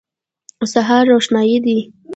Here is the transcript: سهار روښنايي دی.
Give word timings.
سهار 0.73 1.03
روښنايي 1.11 1.57
دی. 1.65 1.77